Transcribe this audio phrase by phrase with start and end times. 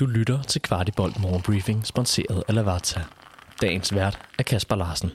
[0.00, 3.00] Du lytter til Kvartibolt Morgenbriefing, sponsoreret af Lavazza.
[3.60, 5.10] Dagens vært er Kasper Larsen.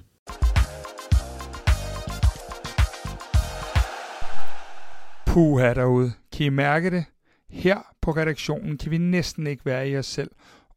[5.25, 6.12] Puha derude.
[6.31, 7.05] Kan I mærke det?
[7.49, 10.31] Her på redaktionen kan vi næsten ikke være i os selv.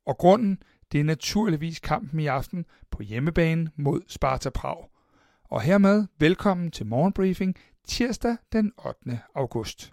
[0.07, 0.59] Og grunden,
[0.93, 4.89] det er naturligvis kampen i aften på hjemmebane mod Sparta Prag.
[5.51, 7.55] Og hermed velkommen til Morgenbriefing
[7.89, 9.21] tirsdag den 8.
[9.35, 9.93] august.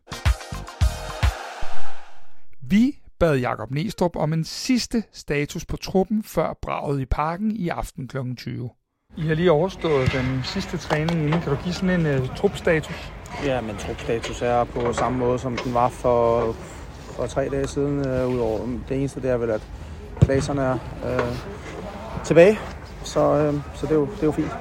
[2.61, 7.69] Vi bad Jakob Næstrup om en sidste status på truppen før braget i parken i
[7.69, 8.17] aften kl.
[8.37, 8.69] 20.
[9.17, 11.41] I har lige overstået den sidste træning inden.
[11.41, 13.13] Kan du give sådan en uh, trupstatus?
[13.45, 16.51] Ja, men trupstatus er på samme måde, som den var for,
[17.15, 17.99] for tre dage siden.
[17.99, 19.61] Uh, udover det eneste, det er vel, at
[20.21, 21.35] klaserne er uh,
[22.25, 22.59] tilbage.
[23.03, 24.51] Så, uh, så det, er jo, det er jo fint.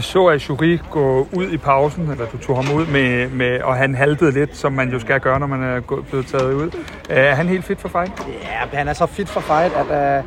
[0.00, 3.76] Vi så, Ashuri gå ud i pausen, eller du tog ham ud, med, med, og
[3.76, 6.70] han haltede lidt, som man jo skal gøre, når man er blevet taget ud.
[7.10, 8.12] Er han helt fit for fight?
[8.42, 10.24] Ja, han er så fit for fight, at, øh,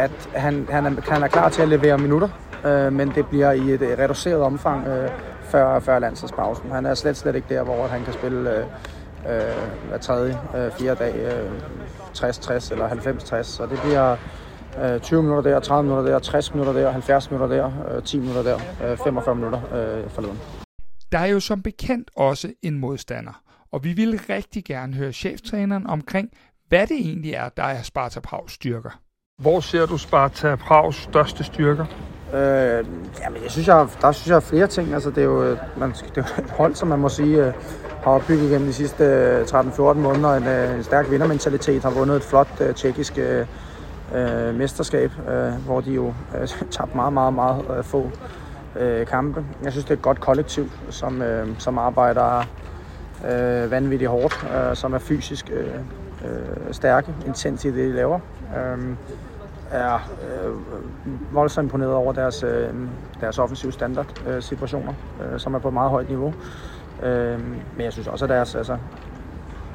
[0.00, 2.28] at han, han, er, han er klar til at levere minutter,
[2.64, 5.10] øh, men det bliver i et reduceret omfang øh,
[5.42, 6.70] før, før landsholdspausen.
[6.70, 8.50] Han er slet, slet ikke der, hvor han kan spille
[9.28, 9.34] øh,
[9.88, 11.50] hver tredje, øh, fire dag, øh,
[12.16, 13.42] 60-60 eller 90-60.
[13.42, 14.16] Så det bliver
[14.84, 18.18] øh, 20 minutter der, 30 minutter der, 60 minutter der, 70 minutter der, øh, 10
[18.18, 18.56] minutter der,
[18.90, 20.38] øh, 45 minutter øh, forleden.
[21.12, 25.86] Der er jo som bekendt også en modstander, og vi ville rigtig gerne høre cheftræneren
[25.86, 26.30] omkring,
[26.68, 29.00] hvad det egentlig er, der er Sparta Prags styrker.
[29.42, 31.86] Hvor ser du Sparta Prags største styrker?
[32.34, 32.86] Øh,
[33.20, 34.94] jamen, jeg synes, jeg, der synes jeg flere ting.
[34.94, 37.52] Altså, det, er jo, man, det er jo et hold, som man må sige, øh,
[38.02, 40.34] har opbygget gennem de sidste 13-14 måneder.
[40.34, 43.18] En, øh, en stærk vindermentalitet, har vundet et flot tjekkisk
[44.14, 48.10] øh, mesterskab, øh, hvor de jo øh, tabte meget, meget, meget øh, få
[48.76, 49.44] øh, kampe.
[49.64, 52.44] Jeg synes, det er et godt kollektiv, som, øh, som arbejder
[53.30, 55.74] øh, vanvittigt hårdt, øh, som er fysisk øh,
[56.24, 58.18] øh, stærke, intens i det, de laver.
[58.56, 58.96] Øh,
[59.70, 60.54] er øh,
[61.34, 62.68] voldsomt imponeret over deres, øh,
[63.20, 64.92] deres offensive standard øh, situationer,
[65.22, 66.34] øh, som er på et meget højt niveau.
[67.02, 67.40] Øh,
[67.76, 68.76] men jeg synes også, at deres, altså,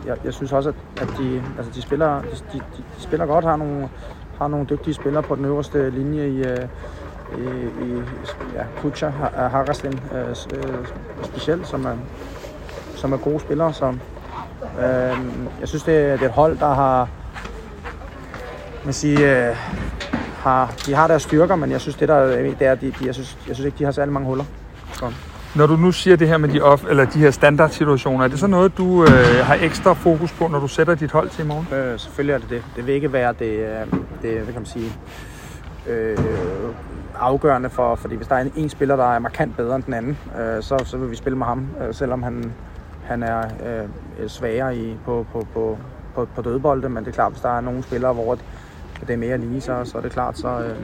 [0.06, 3.46] jeg, jeg synes også, at, at de, altså, de, spiller, de, de, de spiller godt,
[3.46, 3.90] har nogle,
[4.38, 6.68] har nogle dygtige spillere på den øverste linje i, øh,
[7.38, 8.01] i, i
[8.56, 9.66] ja, Kutcher og
[10.13, 10.88] øh, øh, øh,
[11.23, 11.96] specielt, som er,
[12.96, 13.73] som er gode spillere.
[13.73, 13.85] Så,
[14.79, 15.18] øh,
[15.59, 17.09] jeg synes, det er, det er et hold, der har
[18.85, 19.56] man siger, øh,
[20.38, 23.13] har, de har deres styrker, men jeg synes, det der det er, de, de, jeg,
[23.13, 24.46] synes, jeg synes ikke, de har særlig mange huller.
[24.94, 25.12] Så.
[25.55, 28.39] Når du nu siger det her med de, off, eller de her standardsituationer, er det
[28.39, 29.09] så noget, du øh,
[29.43, 31.67] har ekstra fokus på, når du sætter dit hold til i morgen?
[31.73, 32.63] Øh, selvfølgelig er det det.
[32.75, 34.91] Det vil ikke være det, øh, det hvad kan man sige,
[35.88, 36.17] øh,
[37.19, 39.93] afgørende for, fordi hvis der er en, en spiller, der er markant bedre end den
[39.93, 42.53] anden, øh, så, så vil vi spille med ham, øh, selvom han,
[43.03, 45.77] han er øh, svagere i, på, på, på,
[46.16, 48.37] på, på dødbolde, men det er klart, hvis der er nogle spillere, hvor
[49.07, 50.75] det er mere lige, så, så er det klart, så, øh,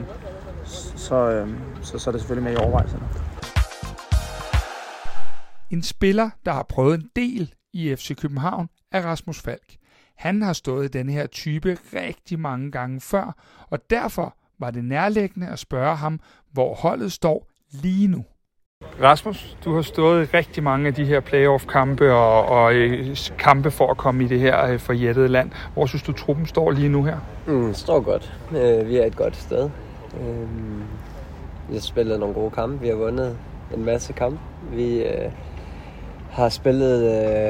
[0.96, 1.48] så, øh,
[1.82, 3.04] så, så er det selvfølgelig med i overvejelserne.
[5.72, 9.76] En spiller, der har prøvet en del i FC København, er Rasmus Falk.
[10.16, 13.36] Han har stået i denne her type rigtig mange gange før,
[13.70, 16.20] og derfor var det nærliggende at spørge ham,
[16.52, 18.24] hvor holdet står lige nu.
[19.02, 23.70] Rasmus, du har stået i rigtig mange af de her playoff-kampe og, og øh, kampe
[23.70, 25.50] for at komme i det her øh, forjættede land.
[25.74, 27.18] Hvor synes du, truppen står lige nu her?
[27.46, 28.32] Mm, står godt.
[28.50, 29.70] Øh, vi er et godt sted.
[30.20, 30.48] Øh,
[31.68, 32.80] vi har spillet nogle gode kampe.
[32.80, 33.38] Vi har vundet
[33.74, 34.38] en masse kampe.
[34.72, 35.30] Vi øh,
[36.32, 37.02] har spillet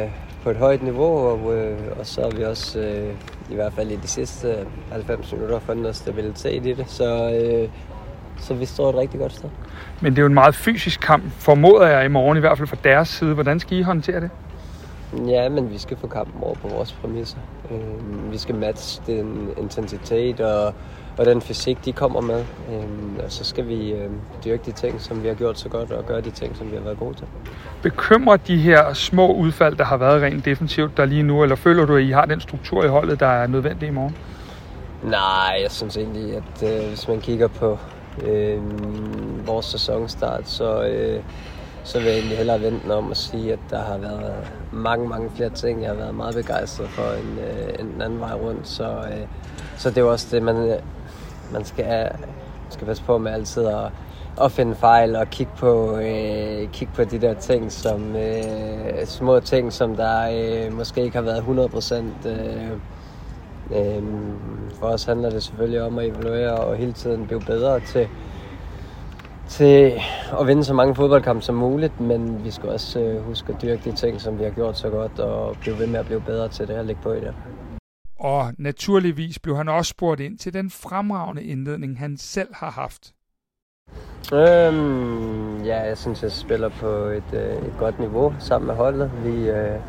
[0.05, 0.11] øh,
[0.43, 3.15] på et højt niveau, og, øh, og så har vi også øh,
[3.51, 4.55] i hvert fald i de sidste
[4.93, 6.85] 90 minutter fundet noget stabilitet i det.
[6.89, 7.69] Så, øh,
[8.39, 9.49] så vi står et rigtig godt sted.
[10.01, 12.69] Men det er jo en meget fysisk kamp, formoder jeg i morgen, i hvert fald
[12.69, 13.35] fra deres side.
[13.35, 14.31] Hvordan skal I håndtere det?
[15.27, 17.39] Ja, men vi skal få kampen over på vores præmisser.
[17.71, 20.75] Øh, vi skal matche den intensitet og,
[21.19, 22.41] og den fysik, de kommer med.
[22.41, 24.11] Øh, og så skal vi øh,
[24.45, 26.77] dyrke de ting, som vi har gjort så godt, og gøre de ting, som vi
[26.77, 27.27] har været gode til.
[27.83, 31.87] Bekymrer de her små udfald, der har været rent defensivt der lige nu, eller føler
[31.87, 34.17] du, at I har den struktur i holdet, der er nødvendig i morgen?
[35.03, 37.79] Nej, jeg synes egentlig, at øh, hvis man kigger på
[38.25, 38.59] øh,
[39.47, 41.23] vores sæsonstart, så, øh,
[41.85, 44.35] så vil jeg egentlig hellere vente om at sige, at der har været
[44.73, 48.35] mange, mange flere ting, jeg har været meget begejstret for en, øh, en anden vej
[48.35, 48.69] rundt.
[48.69, 49.27] Så, øh,
[49.77, 50.79] så det er jo også det, man, øh,
[51.53, 52.19] man skal, øh,
[52.69, 53.91] skal passe på med altid at,
[54.43, 59.41] at finde fejl og kigge på, øh, kigge på de der ting, som øh, små
[59.41, 62.29] ting, som der øh, måske ikke har været 100%.
[62.29, 62.71] øh,
[63.71, 64.03] øh,
[64.81, 68.09] for os handler det selvfølgelig om at evaluere og hele tiden blive bedre til,
[69.53, 69.93] til
[70.41, 73.91] at vinde så mange fodboldkampe som muligt, men vi skal også øh, huske at dyrke
[73.91, 76.49] de ting, som vi har gjort så godt, og blive ved med at blive bedre
[76.49, 77.35] til det og lægge på i det.
[78.19, 83.13] Og naturligvis blev han også spurgt ind til den fremragende indledning, han selv har haft.
[84.33, 89.11] Øhm, ja, jeg synes, jeg spiller på et, øh, et godt niveau sammen med holdet.
[89.25, 89.81] Vi, øh,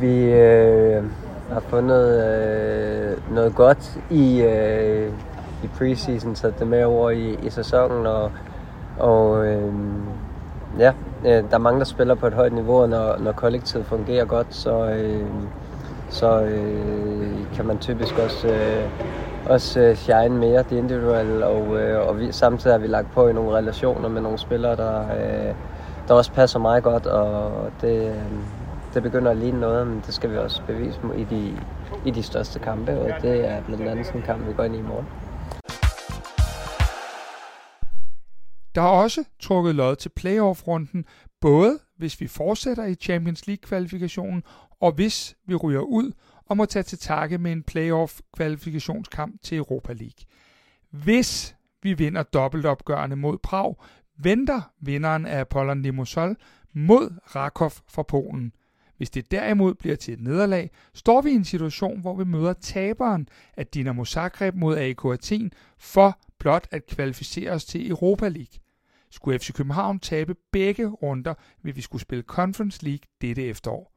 [0.00, 1.04] vi øh,
[1.52, 5.12] har fundet øh, noget godt i, øh,
[5.64, 8.30] i preseason, så det med over i, i sæsonen, og,
[8.98, 9.72] og øh,
[10.78, 10.92] ja,
[11.24, 14.24] øh, der er mange, der spiller på et højt niveau, og når, når kollektivet fungerer
[14.24, 15.26] godt, så, øh,
[16.08, 18.90] så øh, kan man typisk også, øh,
[19.46, 23.28] også øh, shine mere det individuelle, og, øh, og vi, samtidig har vi lagt på
[23.28, 25.54] i nogle relationer med nogle spillere, der, øh,
[26.08, 28.14] der også passer mig godt, og det, øh,
[28.94, 31.52] det begynder at ligne noget, men det skal vi også bevise i de,
[32.04, 34.74] i de største kampe, og det er blandt andet sådan en kamp, vi går ind
[34.74, 35.06] i i morgen.
[38.74, 41.04] Der er også trukket lod til playoff-runden,
[41.40, 44.42] både hvis vi fortsætter i Champions League-kvalifikationen,
[44.80, 46.12] og hvis vi ryger ud
[46.46, 50.26] og må tage til takke med en playoff-kvalifikationskamp til Europa League.
[50.90, 53.74] Hvis vi vinder dobbeltopgørende mod Prag,
[54.18, 56.36] venter vinderen af Apollon Limassol
[56.72, 58.52] mod Rakov fra Polen.
[58.96, 62.52] Hvis det derimod bliver til et nederlag, står vi i en situation, hvor vi møder
[62.52, 68.61] taberen af Dinamo Zagreb mod AEK Athen for blot at kvalificere os til Europa League.
[69.12, 73.92] Skulle FC København tabe begge runder, vil vi skulle spille Conference League dette efterår.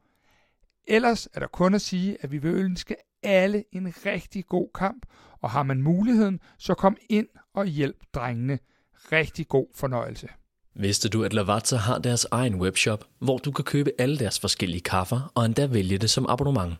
[0.88, 5.06] Ellers er der kun at sige, at vi vil ønske alle en rigtig god kamp,
[5.40, 8.58] og har man muligheden, så kom ind og hjælp drengene.
[9.12, 10.28] Rigtig god fornøjelse.
[10.74, 14.80] Vidste du, at Lavazza har deres egen webshop, hvor du kan købe alle deres forskellige
[14.80, 16.74] kaffer og endda vælge det som abonnement?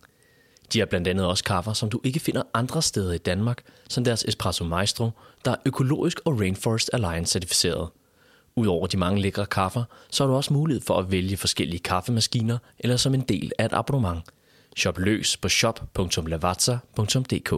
[0.73, 4.05] De har blandt andet også kaffer, som du ikke finder andre steder i Danmark, som
[4.05, 5.11] deres Espresso Maestro,
[5.44, 7.89] der er økologisk og Rainforest Alliance certificeret.
[8.56, 12.58] Udover de mange lækre kaffer, så har du også mulighed for at vælge forskellige kaffemaskiner
[12.79, 14.23] eller som en del af et abonnement.
[14.76, 17.50] Shop løs på shop.lavazza.dk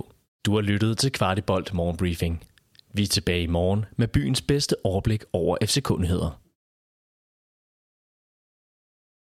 [0.47, 2.45] Du har lyttet til Kvartibolt Morgenbriefing.
[2.93, 6.41] Vi er tilbage i morgen med byens bedste overblik over FC-kundigheder.